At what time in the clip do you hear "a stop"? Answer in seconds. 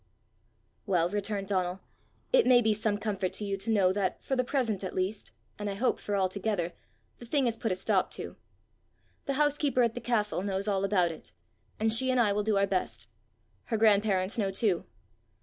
7.71-8.09